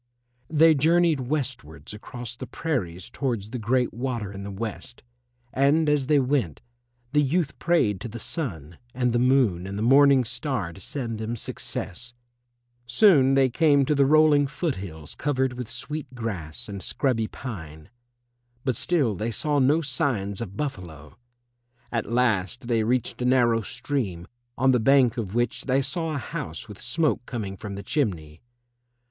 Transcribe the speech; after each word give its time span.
They 0.49 0.73
journeyed 0.73 1.19
westwards 1.19 1.93
across 1.93 2.35
the 2.35 2.47
prairies 2.47 3.07
towards 3.07 3.51
the 3.51 3.59
Great 3.59 3.93
Water 3.93 4.31
in 4.31 4.41
the 4.41 4.49
West, 4.49 5.03
and 5.53 5.87
as 5.87 6.07
they 6.07 6.19
went, 6.19 6.59
the 7.11 7.21
youth 7.21 7.59
prayed 7.59 8.01
to 8.01 8.07
the 8.07 8.17
Sun 8.17 8.79
and 8.95 9.13
the 9.13 9.19
Moon 9.19 9.67
and 9.67 9.77
the 9.77 9.83
Morning 9.83 10.23
Star 10.23 10.73
to 10.73 10.81
send 10.81 11.19
them 11.19 11.35
success. 11.35 12.15
Soon 12.87 13.35
they 13.35 13.47
came 13.47 13.85
to 13.85 13.93
the 13.93 14.07
rolling 14.07 14.47
foot 14.47 14.77
hills 14.77 15.13
covered 15.13 15.53
with 15.53 15.69
sweet 15.69 16.15
grass 16.15 16.67
and 16.67 16.81
scrubby 16.81 17.27
pine. 17.27 17.91
But 18.63 18.75
still 18.75 19.13
they 19.13 19.29
saw 19.29 19.59
no 19.59 19.81
signs 19.83 20.41
of 20.41 20.57
buffalo. 20.57 21.15
At 21.91 22.11
last 22.11 22.65
they 22.67 22.83
reached 22.83 23.21
a 23.21 23.25
narrow 23.25 23.61
stream, 23.61 24.27
on 24.57 24.71
the 24.71 24.79
bank 24.79 25.17
of 25.17 25.35
which 25.35 25.65
they 25.65 25.83
saw 25.83 26.15
a 26.15 26.17
house 26.17 26.67
with 26.67 26.81
smoke 26.81 27.23
coming 27.27 27.55
from 27.55 27.75
the 27.75 27.83
chimney. 27.83 28.41